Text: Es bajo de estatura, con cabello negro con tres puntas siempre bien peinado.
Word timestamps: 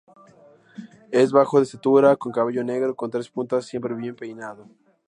Es 1.11 1.31
bajo 1.31 1.59
de 1.59 1.65
estatura, 1.65 2.15
con 2.15 2.31
cabello 2.31 2.63
negro 2.63 2.95
con 2.95 3.11
tres 3.11 3.29
puntas 3.29 3.65
siempre 3.67 3.93
bien 3.93 4.15
peinado. 4.15 4.67